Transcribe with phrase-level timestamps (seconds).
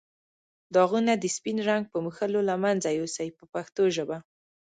[0.75, 4.17] داغونه د سپین رنګ په مښلو له منځه یو سئ په پښتو ژبه.